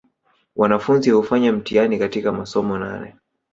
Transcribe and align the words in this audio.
Wanafunzi 0.55 1.09
hufanya 1.11 1.51
mtihani 1.53 1.99
katika 1.99 2.31
masomo 2.31 2.77
nane 2.77 3.13